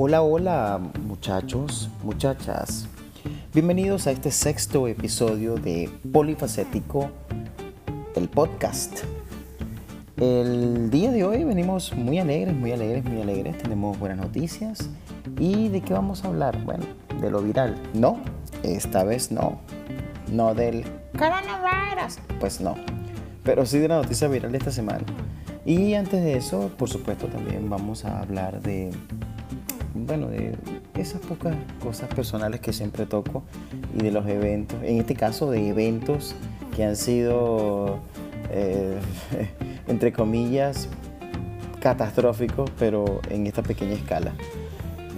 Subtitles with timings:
[0.00, 2.86] Hola, hola muchachos, muchachas.
[3.52, 7.10] Bienvenidos a este sexto episodio de Polifacético,
[8.14, 9.00] el podcast.
[10.16, 13.58] El día de hoy venimos muy alegres, muy alegres, muy alegres.
[13.58, 14.88] Tenemos buenas noticias.
[15.36, 16.64] ¿Y de qué vamos a hablar?
[16.64, 16.84] Bueno,
[17.20, 17.74] de lo viral.
[17.92, 18.20] No,
[18.62, 19.58] esta vez no.
[20.30, 20.84] No del
[21.18, 22.20] coronavirus.
[22.38, 22.76] Pues no.
[23.42, 25.02] Pero sí de la noticia viral de esta semana.
[25.66, 28.92] Y antes de eso, por supuesto, también vamos a hablar de
[30.08, 30.56] bueno, de
[30.96, 33.44] esas pocas cosas personales que siempre toco
[33.94, 36.34] y de los eventos, en este caso de eventos
[36.74, 37.98] que han sido,
[38.50, 38.96] eh,
[39.86, 40.88] entre comillas,
[41.80, 44.32] catastróficos, pero en esta pequeña escala.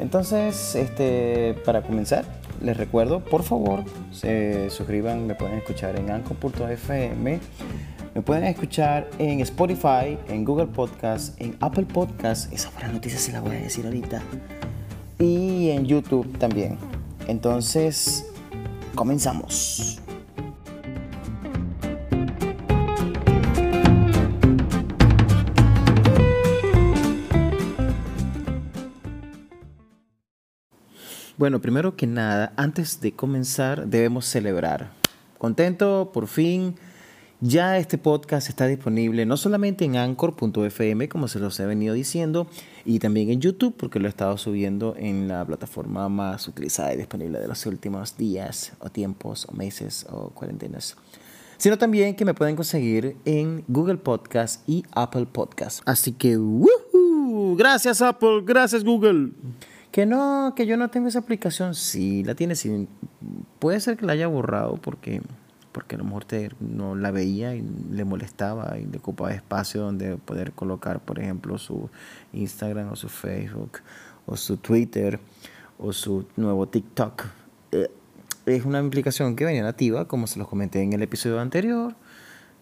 [0.00, 2.24] Entonces, este, para comenzar,
[2.60, 7.38] les recuerdo, por favor, se suscriban, me pueden escuchar en anco.fm,
[8.14, 12.52] me pueden escuchar en Spotify, en Google Podcast, en Apple Podcast.
[12.52, 14.20] Esa buena noticia se la voy a decir ahorita
[15.20, 16.78] y en YouTube también.
[17.28, 18.26] Entonces,
[18.94, 20.00] comenzamos.
[31.36, 34.90] Bueno, primero que nada, antes de comenzar, debemos celebrar.
[35.38, 36.74] Contento, por fin
[37.40, 42.46] ya este podcast está disponible no solamente en anchor.fm, como se los he venido diciendo,
[42.84, 46.98] y también en YouTube, porque lo he estado subiendo en la plataforma más utilizada y
[46.98, 50.96] disponible de los últimos días, o tiempos, o meses, o cuarentenas.
[51.56, 55.82] Sino también que me pueden conseguir en Google Podcast y Apple Podcast.
[55.86, 57.56] Así que, ¡woohoo!
[57.56, 59.32] Gracias Apple, gracias Google.
[59.90, 61.74] Que no, que yo no tengo esa aplicación.
[61.74, 62.86] Sí, la tiene, sí.
[63.58, 65.20] Puede ser que la haya borrado porque
[65.72, 69.82] porque a lo mejor te, no la veía y le molestaba y le ocupaba espacio
[69.82, 71.88] donde poder colocar, por ejemplo, su
[72.32, 73.80] Instagram o su Facebook
[74.26, 75.20] o su Twitter
[75.78, 77.24] o su nuevo TikTok.
[77.72, 77.90] Eh,
[78.46, 81.94] es una aplicación que viene nativa, como se los comenté en el episodio anterior,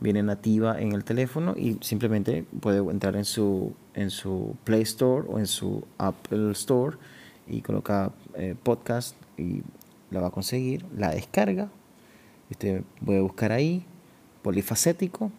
[0.01, 5.27] viene nativa en el teléfono y simplemente puede entrar en su, en su Play Store
[5.29, 6.97] o en su Apple Store
[7.47, 9.63] y coloca eh, podcast y
[10.11, 11.71] la va a conseguir, la descarga
[12.51, 13.85] Usted puede buscar ahí,
[14.43, 15.31] polifacético,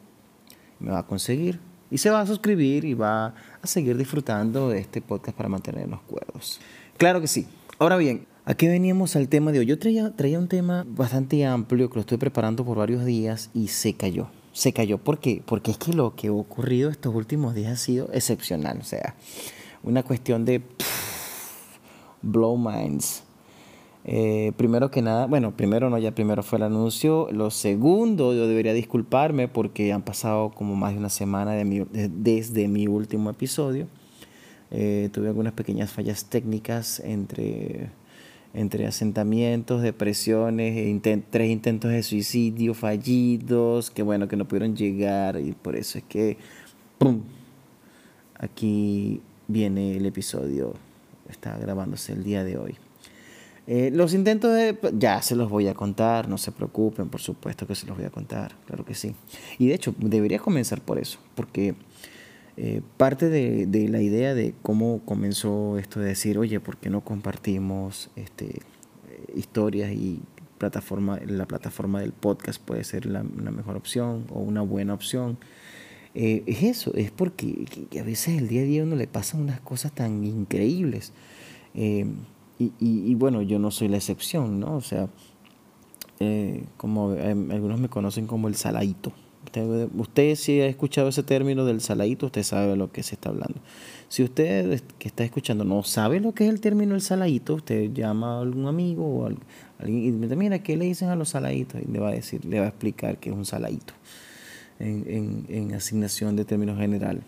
[0.79, 1.59] me va a conseguir
[1.91, 6.01] y se va a suscribir y va a seguir disfrutando de este podcast para mantenernos
[6.01, 6.59] cuerdos.
[6.97, 7.47] Claro que sí.
[7.79, 9.65] Ahora bien, aquí veníamos al tema de hoy.
[9.65, 13.69] Yo traía, traía un tema bastante amplio que lo estoy preparando por varios días y
[13.69, 14.27] se cayó.
[14.53, 14.97] Se cayó.
[14.97, 15.41] ¿Por qué?
[15.45, 18.79] Porque es que lo que ha ocurrido estos últimos días ha sido excepcional.
[18.79, 19.15] O sea,
[19.83, 20.61] una cuestión de
[22.21, 23.23] blow minds.
[24.05, 27.27] Eh, primero que nada, bueno, primero no, ya primero fue el anuncio.
[27.31, 32.88] Lo segundo, yo debería disculparme porque han pasado como más de una semana desde mi
[32.88, 33.88] último episodio.
[34.71, 37.89] Eh, tuve algunas pequeñas fallas técnicas entre,
[38.53, 45.39] entre asentamientos, depresiones, e tres intentos de suicidio fallidos, que bueno, que no pudieron llegar
[45.39, 46.38] y por eso es que,
[46.99, 47.21] ¡pum!
[48.35, 50.73] Aquí viene el episodio,
[51.29, 52.75] está grabándose el día de hoy.
[53.72, 54.75] Eh, los intentos de...
[54.97, 58.07] Ya se los voy a contar, no se preocupen, por supuesto que se los voy
[58.07, 59.13] a contar, claro que sí.
[59.59, 61.75] Y de hecho, debería comenzar por eso, porque
[62.57, 67.02] eh, parte de, la idea de cómo comenzó esto de decir, oye, ¿por qué no
[67.02, 68.63] compartimos este,
[69.35, 70.19] historias y
[70.57, 75.38] plataforma, la plataforma del podcast puede ser la, mejor opción o una buena opción?
[76.16, 77.68] Eh, es eso, es porque
[78.00, 81.13] a veces el día a día uno le pasan unas cosas tan increíbles.
[82.59, 84.75] Y, y, bueno, yo no soy la excepción, ¿no?
[84.75, 85.07] O sea,
[86.19, 89.13] eh, como em, algunos me conocen como el saladito.
[89.45, 93.15] Usted, usted, si ha escuchado ese término del saladito, usted sabe de lo que se
[93.15, 93.61] está hablando.
[94.09, 97.93] Si usted que está escuchando no sabe lo que es el término del saladito, usted
[97.93, 101.81] llama a algún amigo o alguien y dice, mira, ¿qué le dicen a los saladitos?
[101.81, 103.94] Y le va a decir, le va a explicar qué es un saladito
[104.77, 107.23] en, en, en asignación de términos general.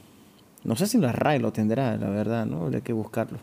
[0.63, 2.67] No sé si la RAE lo tendrá, la verdad, ¿no?
[2.67, 3.39] Hay que buscarlo.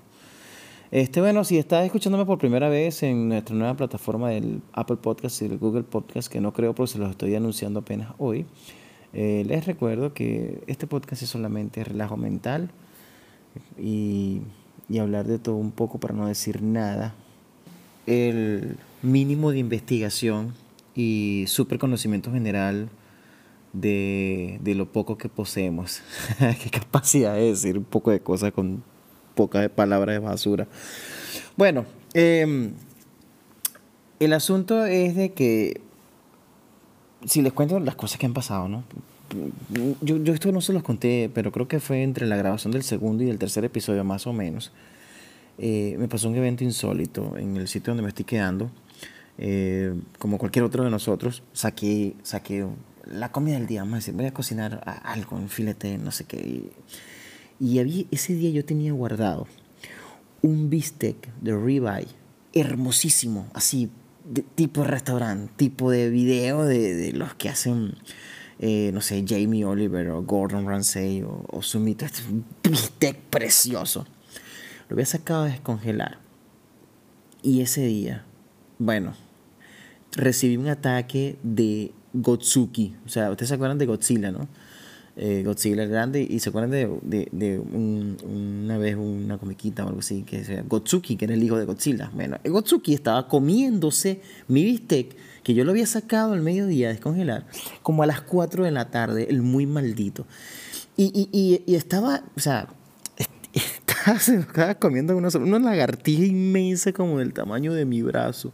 [0.91, 5.43] Este, bueno, si estás escuchándome por primera vez en nuestra nueva plataforma del Apple Podcast
[5.43, 8.47] y el Google Podcast, que no creo porque se los estoy anunciando apenas hoy,
[9.13, 12.71] eh, les recuerdo que este podcast es solamente relajo mental
[13.79, 14.41] y,
[14.89, 17.15] y hablar de todo un poco para no decir nada.
[18.07, 20.55] El mínimo de investigación
[20.95, 22.89] y super conocimiento general
[23.75, 26.01] de, de lo poco que poseemos.
[26.39, 28.83] Qué capacidad de decir un poco de cosas con
[29.39, 30.67] pocas palabras de basura.
[31.57, 32.73] Bueno, em,
[34.19, 35.81] el asunto es de que,
[37.25, 38.83] si les cuento las cosas que han pasado, ¿no?
[40.01, 42.83] Yo, yo esto no se los conté, pero creo que fue entre la grabación del
[42.83, 44.73] segundo y del tercer episodio más o menos.
[45.59, 48.71] eh, me pasó un evento insólito en el sitio donde me estoy quedando.
[49.39, 52.67] Eh, como cualquier otro de nosotros, saqué, saqué
[53.05, 53.83] la comida del día.
[53.85, 56.39] Vamos a voy a cocinar algo, un filete, no sé qué.
[56.39, 56.71] Y,
[57.61, 59.47] había, ese día yo tenía guardado
[60.43, 62.09] un bistec de ribeye
[62.53, 63.91] hermosísimo, así,
[64.25, 67.95] de, tipo de restaurante, tipo de video de, de los que hacen,
[68.59, 72.05] eh, no sé, Jamie Oliver o Gordon Ramsay o, o Sumito.
[72.05, 72.23] Este
[72.63, 74.07] bistec precioso.
[74.89, 76.19] Lo había sacado a descongelar.
[77.43, 78.25] Y ese día,
[78.79, 79.15] bueno,
[80.13, 82.97] recibí un ataque de Gotsuki.
[83.07, 84.49] O sea, ustedes se acuerdan de Godzilla, ¿no?
[85.21, 89.99] Eh, Godzilla el grande y se acuerdan de, de, una vez una comiquita o algo
[89.99, 92.09] así que se Gotsuki, que era el hijo de Godzilla.
[92.15, 97.47] Bueno, Gotsuki estaba comiéndose mi bistec que yo lo había sacado al mediodía a descongelar,
[97.83, 100.25] como a las 4 de la tarde, el muy maldito.
[100.97, 102.69] Y, y, y, estaba, o sea,
[103.53, 108.53] estaba, estaba comiendo una, una lagartija inmensa como del tamaño de mi brazo.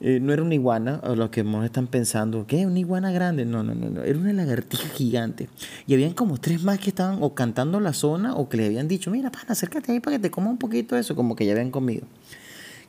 [0.00, 2.66] Eh, no era una iguana, o lo que más están pensando, ¿qué?
[2.66, 3.46] ¿Una iguana grande?
[3.46, 5.48] No, no, no, no, era una lagartija gigante.
[5.86, 8.88] Y habían como tres más que estaban o cantando la zona o que le habían
[8.88, 11.52] dicho, mira, pana, acércate ahí para que te coma un poquito eso, como que ya
[11.52, 12.06] habían comido.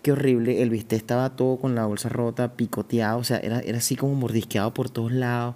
[0.01, 3.77] Qué horrible, el bistec estaba todo con la bolsa rota, picoteado, o sea, era, era
[3.77, 5.55] así como mordisqueado por todos lados.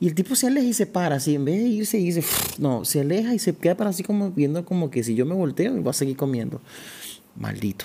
[0.00, 2.24] Y el tipo se aleja y se para, así, en vez de irse y dice,
[2.58, 5.34] no, se aleja y se queda para así como viendo como que si yo me
[5.34, 6.60] volteo, me voy a seguir comiendo.
[7.34, 7.84] Maldito.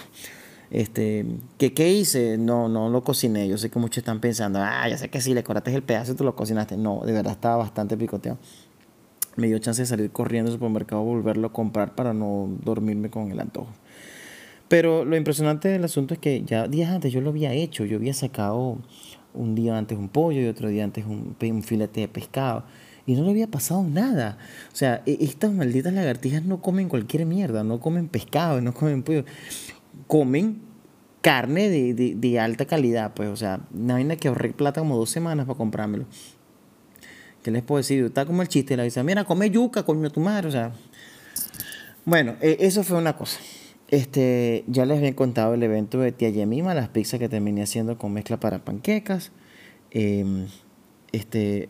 [0.71, 1.25] Este,
[1.57, 2.37] ¿qué, ¿Qué hice?
[2.37, 3.47] No, no lo cociné.
[3.47, 6.13] Yo sé que muchos están pensando, ah, ya sé que sí, le cortaste el pedazo
[6.13, 6.77] y tú lo cocinaste.
[6.77, 8.37] No, de verdad estaba bastante picoteado.
[9.35, 13.31] Me dio chance de salir corriendo al supermercado, volverlo a comprar para no dormirme con
[13.31, 13.69] el antojo.
[14.69, 17.83] Pero lo impresionante del asunto es que ya días antes yo lo había hecho.
[17.83, 18.77] Yo había sacado
[19.33, 22.63] un día antes un pollo y otro día antes un, un filete de pescado
[23.05, 24.37] y no le había pasado nada.
[24.71, 29.03] O sea, e, estas malditas lagartijas no comen cualquier mierda, no comen pescado, no comen
[29.03, 29.25] pollo
[30.07, 30.61] comen
[31.21, 34.97] carne de, de, de, alta calidad, pues, o sea, una vaina que ahorré plata como
[34.97, 36.05] dos semanas para comprármelo.
[37.43, 38.03] ¿Qué les puedo decir?
[38.05, 40.73] Está como el chiste, la dice, mira, come yuca, coño tu madre, o sea.
[42.05, 43.39] Bueno, e, eso fue una cosa.
[43.87, 47.97] Este, ya les había contado el evento de Tía Yemima, las pizzas que terminé haciendo
[47.97, 49.31] con mezcla para panquecas.
[49.91, 50.47] Em,
[51.11, 51.69] este,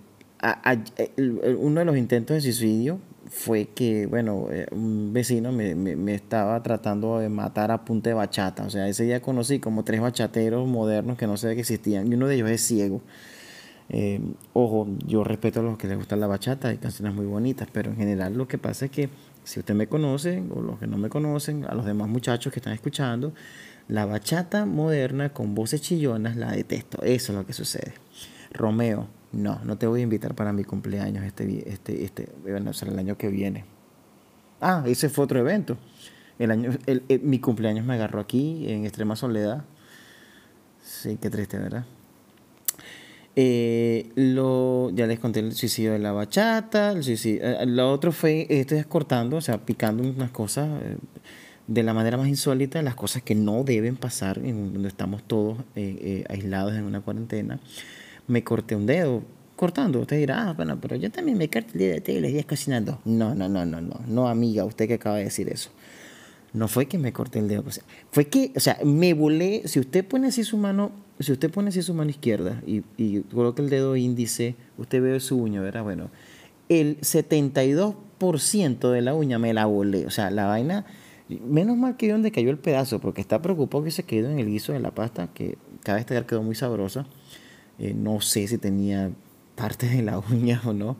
[1.57, 2.99] uno de los intentos de suicidio
[3.31, 8.13] fue que, bueno, eh, un vecino me, me, estaba tratando de matar a punta de
[8.13, 8.65] bachata.
[8.65, 12.15] O sea, ese día conocí como tres bachateros modernos que no sé que existían y
[12.15, 13.01] uno de ellos es ciego.
[13.87, 14.19] Eh,
[14.51, 17.89] ojo, yo respeto a los que les gusta la bachata, hay canciones muy bonitas, pero
[17.89, 19.09] en general lo que pasa es que
[19.45, 22.59] si usted me conoce o los que no me conocen, a los demás muchachos que
[22.59, 23.33] están escuchando,
[23.87, 27.01] la bachata moderna con voces chillonas la detesto.
[27.03, 27.93] Eso es lo que sucede.
[28.51, 32.99] Romeo, no, no te voy a invitar para mi cumpleaños este, este, este, bueno, el
[32.99, 33.65] año que viene.
[34.59, 35.77] Ah, ese fue otro evento.
[36.37, 39.63] El año, el, mi cumpleaños me agarró aquí, en extrema soledad.
[40.83, 41.85] Sí, qué triste, ¿verdad?
[43.35, 48.11] Eh, lo, ya les conté el suicidio de la bachata, el suicidio, eh, lo otro
[48.11, 50.97] fue, estoy cortando, o sea, picando unas cosas eh,
[51.67, 55.59] de la manera más insólita, las cosas que no deben pasar en donde estamos todos
[56.27, 57.61] aislados en una cuarentena
[58.27, 59.23] me corté un dedo
[59.55, 59.99] cortando.
[59.99, 62.99] Usted dirá, ah, bueno, pero yo también me corté el dedo y les días cocinando.
[63.05, 65.69] No, no, no, no, no, no, amiga, usted que acaba de decir eso.
[66.53, 67.63] No fue que me corté el dedo,
[68.11, 69.61] fue que, o sea, me volé.
[69.65, 73.21] Si usted pone así su mano, si usted pone así su mano izquierda y, y
[73.21, 75.83] coloca el dedo índice, usted ve su uña, ¿verdad?
[75.83, 76.09] Bueno,
[76.67, 80.05] el 72% de la uña me la volé.
[80.05, 80.85] O sea, la vaina,
[81.29, 84.47] menos mal que donde cayó el pedazo, porque está preocupado que se quedó en el
[84.47, 87.05] guiso de la pasta, que cada vez quedó muy sabrosa.
[87.79, 89.11] Eh, no sé si tenía
[89.55, 90.97] parte de la uña o no.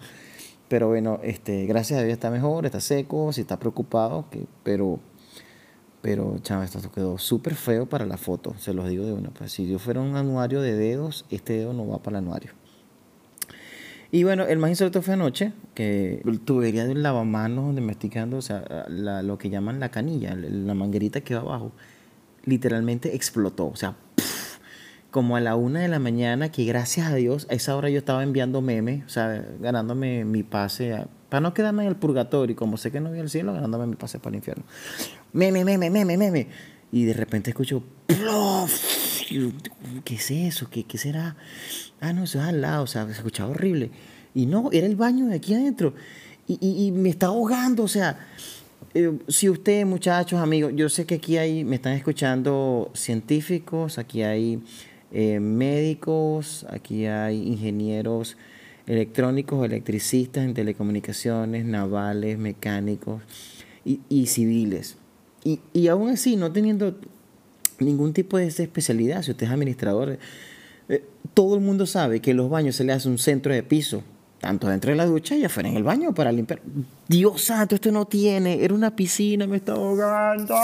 [0.67, 4.99] Pero bueno, este, gracias a Dios está mejor, está seco, si está preocupado, que, pero,
[6.01, 9.31] pero, chaval, esto quedó súper feo para la foto, se los digo de una.
[9.31, 12.53] Pues si yo fuera un anuario de dedos, este dedo no va para el anuario.
[14.13, 18.09] Y bueno, el más insólito fue anoche, que tubería de un lavamanos donde me estoy
[18.09, 21.71] quedando, o sea, lo que llaman la canilla, la manguerita que va abajo,
[22.43, 23.67] literalmente explotó.
[23.67, 23.95] O sea,
[25.11, 27.99] como a la una de la mañana, que gracias a Dios, a esa hora yo
[27.99, 32.77] estaba enviando memes, o sea, ganándome mi pase, para no quedarme en el purgatorio, como
[32.77, 34.63] sé que no voy al cielo, ganándome mi pase para el infierno.
[35.33, 36.47] Meme, meme, meme, meme.
[36.93, 37.83] Y de repente escucho,
[40.03, 40.69] ¿qué es eso?
[40.69, 41.35] ¿Qué, ¿Qué será?
[41.99, 43.91] Ah, no, eso es al lado, o sea, se escuchaba horrible.
[44.33, 45.93] Y no, era el baño de aquí adentro.
[46.47, 48.17] Y, y, y me está ahogando, o sea,
[48.93, 54.23] eh, si usted, muchachos, amigos, yo sé que aquí hay, me están escuchando científicos, aquí
[54.23, 54.61] hay
[55.11, 58.37] eh, médicos, aquí hay ingenieros
[58.87, 63.21] electrónicos, electricistas en telecomunicaciones, navales, mecánicos
[63.85, 64.97] y, civiles.
[65.43, 66.95] Y, y aún así, no teniendo
[67.79, 70.19] ningún tipo de especialidad, si usted es administrador,
[70.89, 74.03] eh, todo el mundo sabe que los baños se le hace un centro de piso,
[74.39, 76.61] tanto dentro de la ducha y afuera en el baño para limpiar.
[77.07, 80.55] Dios santo, esto no tiene, era una piscina, me está ahogando.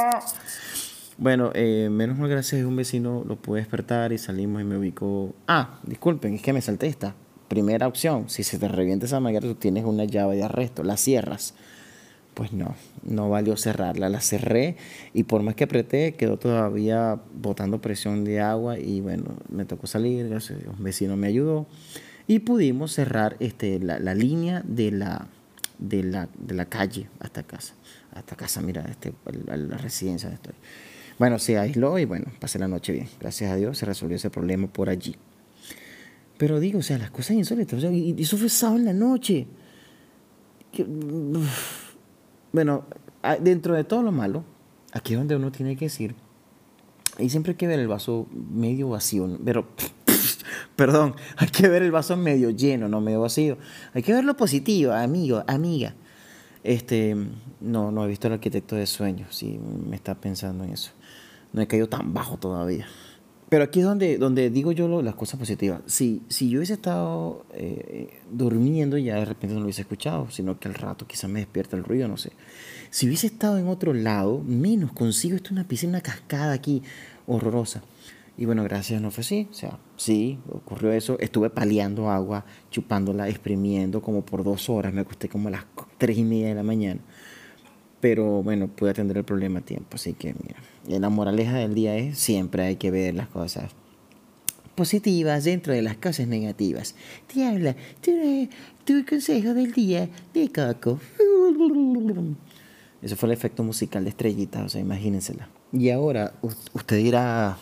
[1.20, 4.78] Bueno, eh, menos mal gracias a un vecino lo pude despertar y salimos y me
[4.78, 5.34] ubicó.
[5.48, 7.16] Ah, disculpen, es que me salté esta.
[7.48, 10.96] Primera opción, si se te revienta esa manguera, tú tienes una llave de arresto, la
[10.96, 11.56] cierras.
[12.36, 14.76] Pues no, no valió cerrarla, la cerré
[15.16, 19.88] y por más que apreté, quedó todavía botando presión de agua y bueno, me tocó
[19.88, 21.66] salir, gracias a un vecino me ayudó
[22.28, 25.30] y pudimos cerrar este, la, la línea de la,
[25.80, 27.74] de, la, de la calle hasta casa.
[28.14, 29.14] Hasta casa, mira, este,
[29.48, 30.56] la residencia donde estoy.
[31.20, 33.08] Bueno, se aisló y bueno, pasé la noche bien.
[33.20, 35.16] Gracias a Dios se resolvió ese problema por allí.
[36.38, 37.84] Pero digo, o sea, las cosas insólitas.
[37.84, 39.48] y eso fue sábado en la noche.
[42.52, 42.86] bueno,
[43.42, 44.44] dentro de todo lo malo,
[44.94, 46.14] aquí es donde uno tiene que decir,
[47.18, 49.68] y siempre hay que ver el vaso medio vacío, pero,
[50.76, 53.58] perdón, hay que ver el vaso medio lleno, no medio vacío.
[53.96, 55.96] Hay que ver lo positivo, amigo, amiga.
[56.64, 57.16] Este,
[57.60, 60.92] no, no he visto el arquitecto de sueños, si me está pensando en eso
[61.58, 62.88] no he caído tan bajo todavía.
[63.50, 65.82] Pero aquí es donde, donde digo yo las cosas positivas.
[65.86, 70.60] Si, si yo hubiese estado eh, durmiendo, ya de repente no lo hubiese escuchado, sino
[70.60, 72.34] que al rato quizás me despierta el ruido, no sé.
[72.90, 76.84] Si hubiese estado en otro lado, menos consigo esto una piscina, una cascada aquí
[77.26, 77.84] horrorosa.
[78.38, 79.48] Y bueno, gracias, no fue así.
[79.50, 81.18] O sea, sí, ocurrió eso.
[81.20, 84.94] Estuve paliando agua, chupándola, exprimiendo como por dos horas.
[84.94, 85.66] Me acosté como a las
[85.98, 87.00] tres y media de la mañana.
[88.00, 89.96] Pero bueno, pude atender el problema a tiempo.
[89.96, 93.72] Así que mira, la moraleja del día es siempre hay que ver las cosas
[94.76, 96.96] positivas dentro de las cosas negativas.
[97.34, 98.12] Te habla tu,
[98.86, 101.00] tu consejo del día de Coco.
[103.02, 105.50] Eso fue el efecto musical de estrellita, o sea, imagínensela.
[105.74, 106.34] Y ahora
[106.74, 107.58] usted dirá,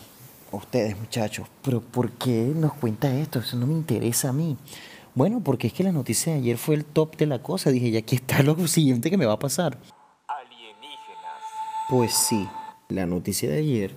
[0.52, 3.40] ustedes muchachos, pero ¿por qué nos cuenta esto?
[3.40, 4.56] Eso no me interesa a mí.
[5.14, 7.70] Bueno, porque es que la noticia de ayer fue el top de la cosa.
[7.70, 9.78] Dije, ya aquí está lo siguiente que me va a pasar.
[10.28, 11.42] Alienígenas.
[11.88, 12.46] Pues sí,
[12.88, 13.92] la noticia de ayer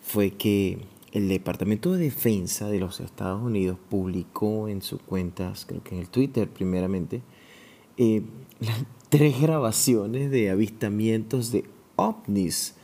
[0.00, 0.78] fue que
[1.12, 6.00] el Departamento de Defensa de los Estados Unidos publicó en sus cuentas, creo que en
[6.00, 7.22] el Twitter primeramente,
[7.96, 8.22] eh,
[8.60, 11.64] las tres grabaciones de avistamientos de
[11.96, 12.74] ovnis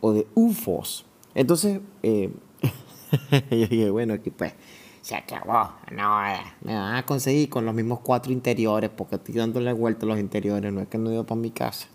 [0.00, 1.06] o de UFOs.
[1.34, 2.30] Entonces, eh,
[3.50, 4.54] yo dije, bueno, aquí pues
[5.00, 5.72] se acabó.
[5.90, 10.06] No, eh, me van a conseguir con los mismos cuatro interiores porque estoy dándole vuelta
[10.06, 11.88] a los interiores, no es que no ido para mi casa.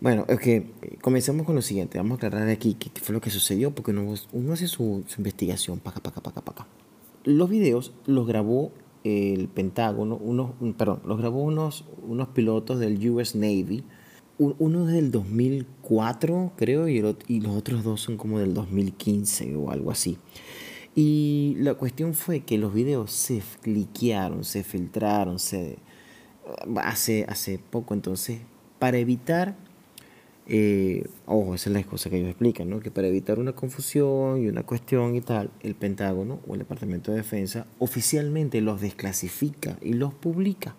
[0.00, 1.98] Bueno, es que eh, comencemos con lo siguiente.
[1.98, 5.80] Vamos a aclarar aquí qué, fue lo que sucedió, porque uno, uno hace su, investigación,
[5.80, 6.66] paca, paca, paca, paca.
[7.24, 13.34] Los videos los grabó el Pentágono, unos, perdón, los grabó unos, unos pilotos del US
[13.34, 13.84] Navy,
[14.38, 19.70] uno es del 2004, creo, y, y los otros dos son como del 2015 o
[19.72, 20.16] algo así.
[20.94, 25.78] Y la cuestión fue que los videos se cliquearon, se filtraron, se,
[26.76, 28.40] hace, hace poco, entonces,
[28.78, 29.56] para evitar
[30.50, 32.80] eh, ojo, esa es la cosa que ellos explican, ¿no?
[32.80, 37.10] que para evitar una confusión y una cuestión y tal, el Pentágono o el Departamento
[37.10, 40.74] de Defensa oficialmente los desclasifica y los publica.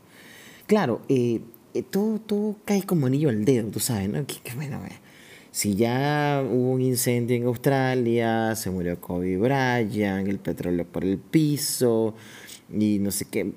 [0.65, 1.41] Claro, eh,
[1.75, 4.25] eh, todo, todo cae como anillo al dedo, tú sabes, ¿no?
[4.25, 4.79] Que, bueno,
[5.51, 11.19] si ya hubo un incendio en Australia, se murió Kobe Bryant, el petróleo por el
[11.19, 12.15] piso
[12.71, 13.53] y no sé qué,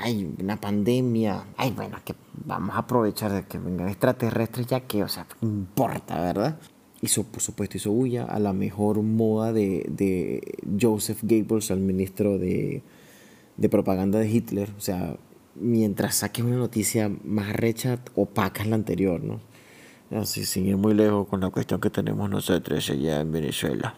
[0.00, 5.02] hay una pandemia, ay, bueno, que vamos a aprovechar de que vengan extraterrestres ya que,
[5.04, 6.58] o sea, importa, ¿verdad?
[7.00, 12.38] Hizo, por supuesto, hizo bulla a la mejor moda de, de Joseph Goebbels, al ministro
[12.38, 12.82] de,
[13.56, 14.70] de propaganda de Hitler.
[14.76, 15.16] O sea,
[15.54, 19.40] mientras saques una noticia más recha, opacas la anterior, ¿no?
[20.10, 23.96] Así, sin ir muy lejos con la cuestión que tenemos nosotros allá en Venezuela.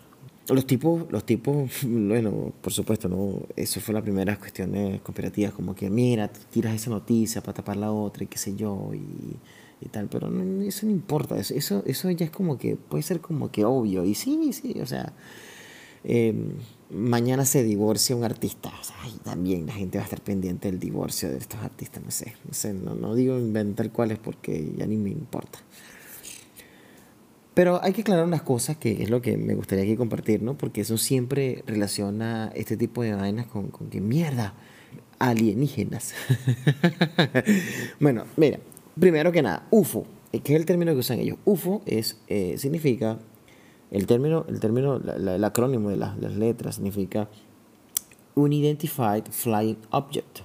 [0.48, 5.52] Los tipos, los tipos, bueno, por supuesto, no, eso fue la primera cuestión de conspirativas,
[5.52, 9.36] como que mira, tiras esa noticia para tapar la otra y qué sé yo, y,
[9.80, 10.28] y tal, pero
[10.62, 14.04] eso no importa, eso, eso, eso ya es como que, puede ser como que obvio,
[14.04, 15.12] y sí, sí, o sea,
[16.04, 16.52] em,
[16.90, 20.78] mañana se divorcia un artista, o sea, también la gente va a estar pendiente del
[20.78, 24.86] divorcio de estos artistas, no sé, no sé, no, no digo inventar cuáles porque ya
[24.86, 25.58] ni me importa.
[27.56, 30.58] Pero hay que aclarar unas cosas que es lo que me gustaría aquí compartir, ¿no?
[30.58, 34.52] Porque eso siempre relaciona este tipo de vainas con, con que mierda,
[35.18, 36.12] alienígenas.
[37.98, 38.58] bueno, mira,
[39.00, 41.38] primero que nada, UFO, ¿qué es el término que usan ellos?
[41.46, 43.20] UFO es, eh, significa,
[43.90, 47.30] el término, el término, el acrónimo de las letras significa
[48.34, 50.40] Unidentified Flying Object,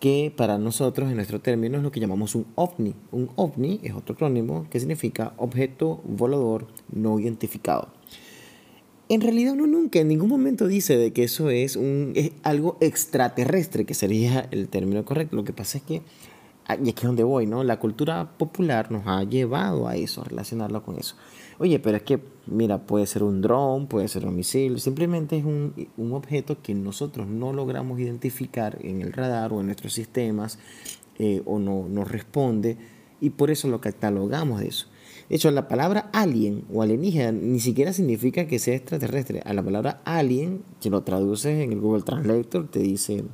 [0.00, 2.94] que para nosotros en nuestro término es lo que llamamos un ovni.
[3.10, 7.88] Un ovni es otro acrónimo que significa objeto volador no identificado.
[9.08, 12.76] En realidad uno nunca en ningún momento dice de que eso es, un, es algo
[12.80, 15.34] extraterrestre, que sería el término correcto.
[15.34, 16.02] Lo que pasa es que,
[16.76, 17.64] y aquí es donde voy, ¿no?
[17.64, 21.16] La cultura popular nos ha llevado a eso, a relacionarlo con eso.
[21.58, 25.44] Oye, pero es que, mira, puede ser un dron, puede ser un misil, simplemente es
[25.44, 30.58] un, un, objeto que nosotros no logramos identificar en el radar o en nuestros sistemas
[31.18, 32.76] eh, o no nos responde
[33.20, 34.86] y por eso lo catalogamos de eso.
[35.28, 39.42] De hecho, la palabra alien o alienígena ni siquiera significa que sea extraterrestre.
[39.44, 43.24] A la palabra alien, si lo traduces en el Google Translator, te dice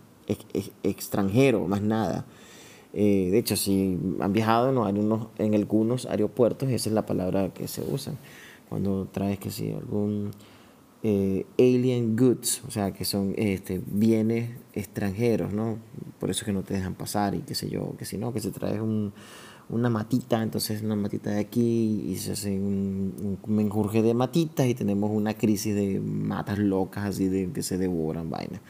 [0.83, 2.25] extranjero, más nada.
[2.95, 7.67] Eh, de hecho, si han viajado en, en algunos aeropuertos, esa es la palabra que
[7.67, 8.15] se usa.
[8.69, 10.31] Cuando traes que si algún
[11.03, 15.79] eh, alien goods, o sea, que son este, bienes extranjeros, ¿no?
[16.21, 18.33] Por eso es que no te dejan pasar y qué sé yo, que si no,
[18.33, 19.13] que se traes un,
[19.69, 24.67] una matita, entonces una matita de aquí y se hace un, un menjurje de matitas
[24.67, 28.61] y tenemos una crisis de matas locas así de que se devoran vainas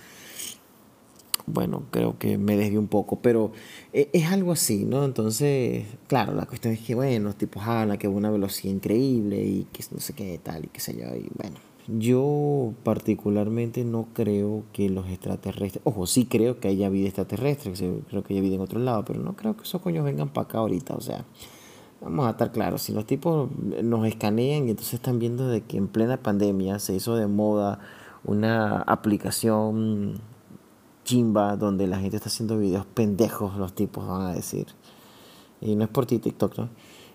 [1.47, 3.53] bueno, creo que me desvié un poco, pero
[3.93, 5.05] e, es algo así, ¿no?
[5.05, 9.67] Entonces, claro, la cuestión es que, bueno, los tipos hablan que una velocidad increíble y
[9.73, 11.57] que no sé qué tal y qué sé yo, y bueno.
[11.87, 17.75] Yo particularmente no creo que los extraterrestres, ojo, sí creo que haya vida extraterrestre,
[18.09, 20.47] creo que haya vida en otro lado, pero no creo que esos coños vengan para
[20.47, 21.27] acá ahorita, o sea,
[22.01, 23.51] vamos a estar claros, si los tipos
[23.83, 27.81] nos escanean y entonces están viendo de que en plena pandemia se hizo de moda
[28.25, 30.23] una aplicación
[31.05, 34.67] chimba donde la gente está haciendo videos pendejos, los tipos van a decir.
[35.61, 36.71] Y no es por ti TikTok, ¿no?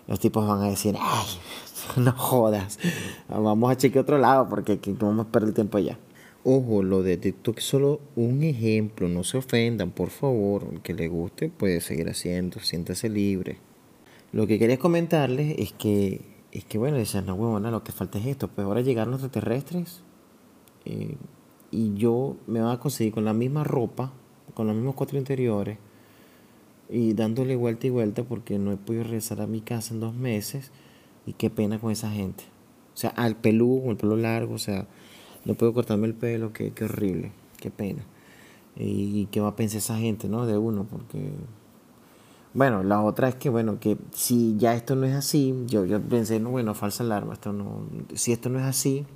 [0.06, 1.26] Los tipos van a decir, ay,
[2.02, 2.78] no jodas,
[3.28, 5.98] vamos a chequear otro lado porque no vamos a perder el tiempo allá.
[6.42, 10.94] Ojo, lo de TikTok es solo un ejemplo, no se ofendan, por favor, el que
[10.94, 13.58] le guste puede seguir haciendo, siéntase libre.
[14.32, 18.18] Lo que quería comentarles es que, es que bueno, dicen, no, huevona, lo que falta
[18.18, 20.02] es esto, pues ahora llegaron los extraterrestres.
[20.86, 21.16] Eh,
[21.70, 24.12] y yo me voy a conseguir con la misma ropa,
[24.54, 25.78] con los mismos cuatro interiores
[26.88, 30.14] y dándole vuelta y vuelta porque no he podido regresar a mi casa en dos
[30.14, 30.72] meses
[31.24, 32.44] y qué pena con esa gente.
[32.94, 34.86] O sea, al peludo, con el pelo largo, o sea,
[35.44, 38.02] no puedo cortarme el pelo, qué, qué horrible, qué pena.
[38.76, 40.46] Y, qué va a pensar esa gente, ¿no?
[40.46, 41.30] De uno, porque...
[42.52, 46.00] Bueno, la otra es que, bueno, que si ya esto no es así, yo, yo
[46.00, 49.06] pensé, no, bueno, falsa alarma, esto no, si esto no es así,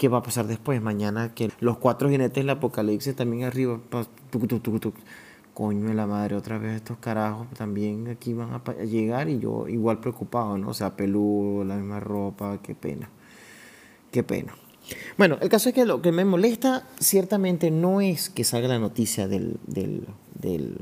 [0.00, 0.80] qué va a pasar después.
[0.80, 3.78] Mañana que los cuatro jinetes del apocalipsis también arriba.
[5.52, 9.68] Coño de la madre, otra vez estos carajos también aquí van a llegar y yo
[9.68, 10.70] igual preocupado, ¿no?
[10.70, 13.10] O sea, peludo, la misma ropa, qué pena.
[14.10, 14.54] Qué pena.
[15.18, 18.78] Bueno, el caso es que lo que me molesta ciertamente no es que salga la
[18.78, 20.78] noticia del, del, del,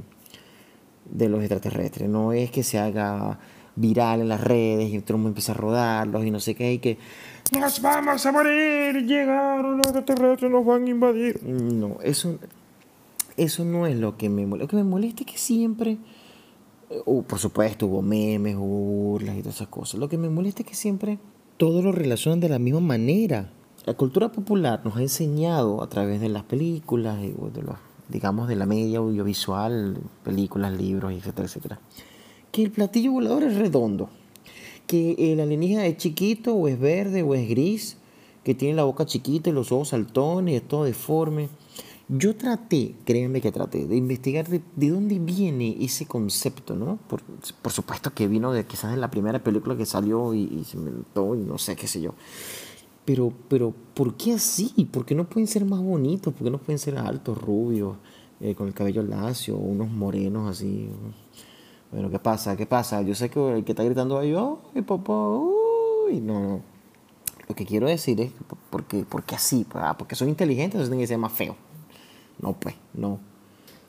[1.11, 3.41] de los extraterrestres, no es que se haga
[3.75, 6.79] viral en las redes y el mundo empieza a rodarlos y no sé qué, y
[6.79, 6.99] que
[7.53, 11.43] nos vamos a morir, llegaron los extraterrestres, nos van a invadir.
[11.43, 12.39] No, eso,
[13.37, 14.65] eso no es lo que me molesta.
[14.65, 15.99] Lo que me molesta es que siempre,
[17.07, 19.99] uh, por supuesto, hubo memes, burlas y todas esas cosas.
[19.99, 21.19] Lo que me molesta es que siempre
[21.57, 23.51] todo lo relacionan de la misma manera.
[23.87, 27.35] La cultura popular nos ha enseñado a través de las películas, de
[28.09, 31.81] digamos, de la media audiovisual, películas, libros, etcétera, etcétera,
[32.53, 34.11] que el platillo volador es redondo
[34.89, 37.99] que el alienígena es chiquito o es verde o es gris,
[38.43, 41.51] que tiene la boca chiquita y los ojos saltones, es todo deforme.
[42.09, 46.99] Yo traté, créanme que traté, de investigar de, dónde viene ese concepto, ¿no?
[47.07, 50.79] Por, por, supuesto que vino de quizás de la primera película que salió y, se
[50.79, 52.15] inventó y no sé qué sé yo.
[53.05, 54.89] Pero, pero, ¿por qué así?
[54.91, 56.33] ¿Por qué no pueden ser más bonitos?
[56.33, 57.99] ¿Por qué no pueden ser altos, rubios,
[58.41, 60.89] eh, con el cabello lacio, unos morenos así?
[61.91, 62.55] Bueno, ¿qué pasa?
[62.55, 63.01] ¿Qué pasa?
[63.01, 65.15] Yo sé que el que está gritando ahí, ¡ay, papá!
[65.15, 66.21] ¡Uy!
[66.21, 66.61] No, no.
[67.49, 68.31] Lo que quiero decir es,
[68.69, 71.57] porque, porque así, ah, porque son inteligentes, entonces tienen que ser más feos.
[72.43, 73.21] No, pues, no.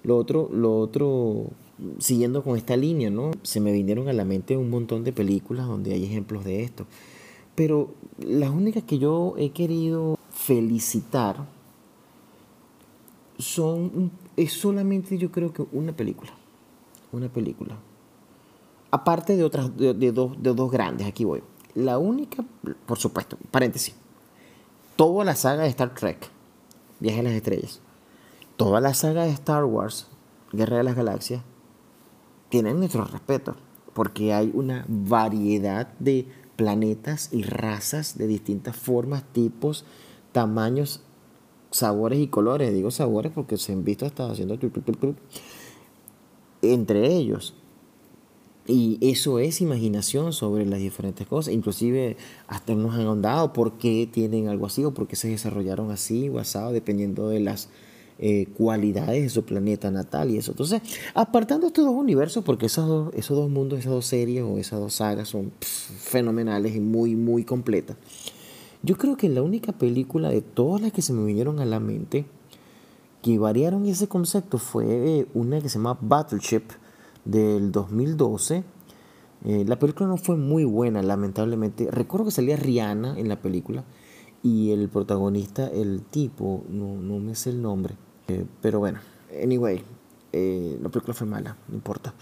[0.04, 1.48] Lo otro, lo otro,
[1.98, 3.32] siguiendo con esta línea, ¿no?
[3.44, 6.86] Se me vinieron a la mente un montón de películas donde hay ejemplos de esto.
[7.56, 11.46] Pero las únicas que yo he querido felicitar
[13.38, 16.32] son, es solamente yo creo que una película.
[17.12, 17.76] Una película
[18.92, 21.44] aparte de otras, de, dos, de dos grandes, aquí voy.
[21.76, 22.44] La única,
[22.86, 23.96] por supuesto, paréntesis,
[24.96, 26.30] toda la saga de Star Trek,
[27.00, 27.80] Viaje a las Estrellas,
[28.58, 30.08] toda la saga de Star Wars,
[30.52, 31.44] Guerra de las Galaxias,
[32.50, 33.56] tienen nuestro respeto,
[33.94, 39.86] porque hay una variedad de planetas y razas de distintas formas, tipos,
[40.32, 41.02] tamaños,
[41.72, 42.74] sabores y colores.
[42.74, 44.58] Digo sabores porque se han visto hasta haciendo
[46.62, 47.56] entre ellos.
[48.70, 51.56] Y eso es imaginación sobre las diferentes cosas.
[51.56, 55.90] Inclusive hasta nos han ahondado por qué tienen algo así o por qué se desarrollaron
[55.90, 57.70] así o asado, dependiendo de las
[58.20, 60.52] eh, cualidades de su planeta natal y eso.
[60.52, 60.84] Entonces,
[61.16, 64.80] apartando estos dos universos, porque esos dos, esos dos mundos, esas dos series o esas
[64.80, 67.98] dos sagas son fenomenales y muy, muy completas.
[68.84, 71.80] Yo creo que la única película de todas las que se me vinieron a la
[71.80, 72.26] mente
[73.24, 76.64] que variaron ese concepto fue una que se llama Battleship
[77.26, 78.64] del 2012.
[79.46, 81.90] Eh, la película no fue muy buena, lamentablemente.
[81.92, 83.84] Recuerdo que salía Rihanna en la película
[84.44, 87.96] y el protagonista, el tipo, no, no me sé el nombre.
[88.28, 89.00] Eh, pero bueno,
[89.42, 89.82] anyway,
[90.34, 92.14] eh, la película fue mala, no importa.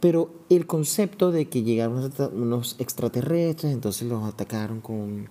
[0.00, 5.28] Pero el concepto de que llegaron unos extraterrestres, entonces los atacaron con,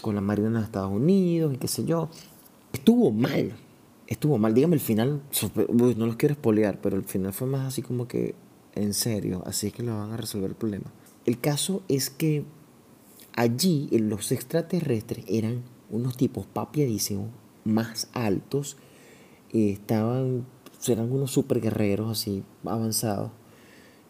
[0.00, 2.08] con la Marina de Estados Unidos y qué sé yo,
[2.72, 3.52] estuvo mal
[4.06, 4.54] estuvo mal.
[4.54, 5.22] Dígame el final,
[5.72, 8.34] no los quiero espolear, pero el final fue más así como que
[8.74, 10.92] en serio, así es que lo van a resolver el problema.
[11.24, 12.44] El caso es que
[13.34, 17.28] allí los extraterrestres eran unos tipos papiadísimos,
[17.64, 18.76] más altos,
[19.50, 20.46] estaban,
[20.88, 23.30] eran unos super guerreros así avanzados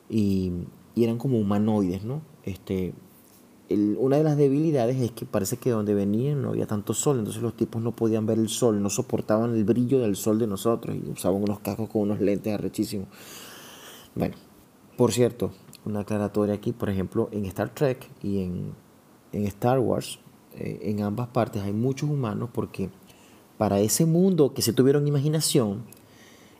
[0.09, 0.53] y,
[0.95, 2.23] y eran como humanoides, ¿no?
[2.45, 2.95] Este,
[3.77, 7.43] una de las debilidades es que parece que donde venían no había tanto sol, entonces
[7.43, 10.97] los tipos no podían ver el sol, no soportaban el brillo del sol de nosotros
[10.97, 13.09] y usaban unos cascos con unos lentes arrechísimos.
[14.15, 14.35] Bueno,
[14.97, 15.53] por cierto,
[15.85, 18.73] una aclaratoria aquí, por ejemplo, en Star Trek y en,
[19.33, 20.19] en Star Wars,
[20.55, 22.91] eh, en ambas partes hay muchos humanos porque
[23.59, 25.85] para ese mundo que se tuvieron imaginación,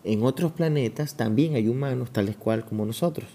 [0.05, 3.29] en otros planetas también hay humanos tales cual como nosotros.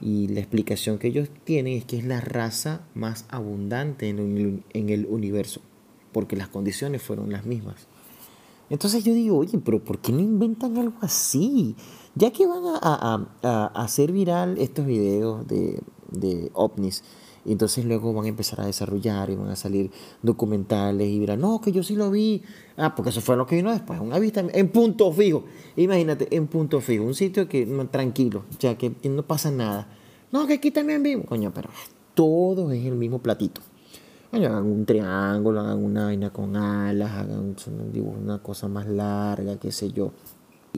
[0.00, 5.06] Y la explicación que ellos tienen es que es la raza más abundante en el,
[5.06, 5.60] universo,
[6.12, 7.86] porque las condiciones fueron las mismas.
[8.68, 11.76] Entonces yo digo, oye, pero ¿por qué no inventan algo así?
[12.14, 15.80] Ya que van a, hacer viral estos videos de,
[16.10, 17.04] de ovnis,
[17.46, 19.90] y entonces luego van a empezar a desarrollar y van a salir
[20.22, 22.42] documentales y dirán, no, que yo sí lo vi.
[22.76, 25.44] Ah, porque eso fue lo que vino después, un avistamiento en punto fijo.
[25.76, 29.88] Imagínate, en punto fijo, un sitio que tranquilo, ya que no pasa nada.
[30.32, 31.22] No, que aquí también vivo.
[31.24, 31.70] Coño, pero
[32.14, 33.60] todo es el mismo platito.
[34.32, 37.54] Hagan un triángulo, hagan una vaina con alas, hagan
[37.94, 40.12] una cosa más larga, qué sé yo.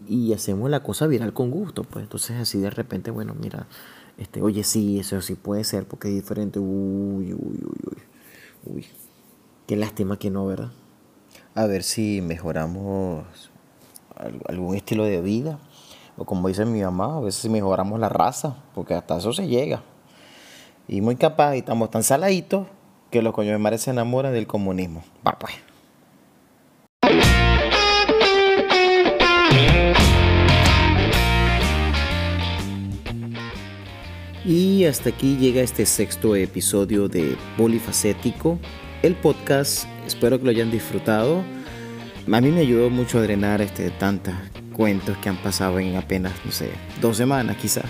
[0.07, 2.04] Y hacemos la cosa viral con gusto, pues.
[2.04, 3.66] Entonces así de repente, bueno, mira,
[4.18, 6.59] este, oye, sí, eso sí puede ser porque es diferente.
[6.59, 8.02] Uy, uy, uy, uy.
[8.66, 8.87] Uy.
[9.66, 10.70] Qué lástima que no, ¿verdad?
[11.54, 13.24] A ver si mejoramos
[14.48, 15.59] algún estilo de vida.
[16.16, 19.46] O como dice mi mamá, a veces si mejoramos la raza, porque hasta eso se
[19.46, 19.83] llega.
[20.88, 22.66] Y muy capaz, y estamos tan saladitos
[23.11, 25.04] que los coños de madre se enamoran del comunismo.
[25.24, 25.54] Va pues.
[34.78, 38.60] Y hasta aquí llega este sexto episodio de Polifacético,
[39.02, 39.86] el podcast.
[40.06, 41.42] Espero que lo hayan disfrutado.
[42.30, 44.34] A mí me ayudó mucho a drenar este, tantos
[44.72, 47.82] cuentos que han pasado en apenas, no sé, dos semanas quizá.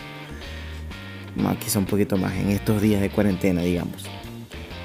[1.37, 4.07] Más, quizá un poquito más, en estos días de cuarentena, digamos.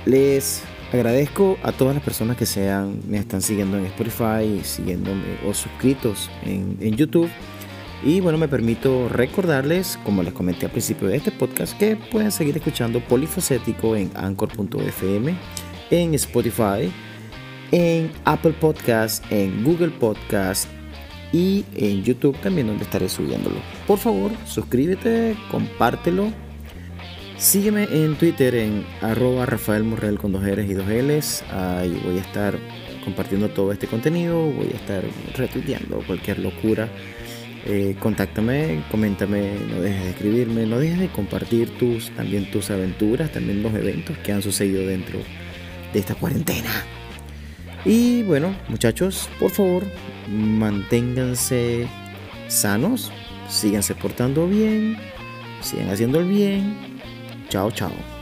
[0.05, 0.61] Les
[0.91, 6.29] agradezco a todas las personas que sean, me están siguiendo en Spotify, siguiéndome o suscritos
[6.43, 7.29] en, en YouTube.
[8.05, 12.33] Y bueno, me permito recordarles, como les comenté al principio de este podcast, que pueden
[12.33, 15.33] seguir escuchando Polifacético en anchor.fm,
[15.89, 16.91] en Spotify,
[17.71, 20.67] en Apple Podcast, en Google Podcast
[21.31, 23.55] y en YouTube también donde estaré subiéndolo.
[23.87, 26.27] Por favor, suscríbete, compártelo.
[27.37, 31.43] Sígueme en Twitter en arroba Rafael Morrel con dos R's y dos L's.
[31.53, 32.59] Ahí voy a estar
[33.05, 35.03] compartiendo todo este contenido, voy a estar
[35.35, 36.89] retuiteando cualquier locura
[37.65, 43.31] eh, contáctame, coméntame, no dejes de escribirme, no dejes de compartir tus, también tus aventuras,
[43.31, 45.19] también los eventos que han sucedido dentro
[45.93, 46.69] de esta cuarentena.
[47.85, 49.83] Y bueno, muchachos, por favor,
[50.29, 51.87] manténganse
[52.47, 53.11] sanos,
[53.49, 54.97] síganse portando bien,
[55.61, 56.99] sigan haciendo el bien.
[57.49, 58.12] Chao, chao.